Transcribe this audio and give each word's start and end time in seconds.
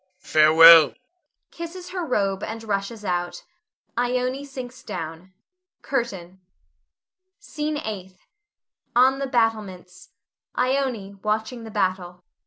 farewell! 0.17 0.95
[Kisses 1.51 1.91
her 1.91 2.03
robe 2.03 2.41
and 2.41 2.63
rushes 2.63 3.05
out. 3.05 3.43
Ione 3.95 4.43
sinks 4.43 4.81
down. 4.81 5.31
CURTAIN. 5.83 6.41
SCENE 7.37 7.77
EIGHTH. 7.77 8.25
[On 8.95 9.19
the 9.19 9.27
battlements. 9.27 10.09
Ione, 10.57 11.19
watching 11.21 11.65
the 11.65 11.69
battle.] 11.69 12.13
Ione. 12.23 12.23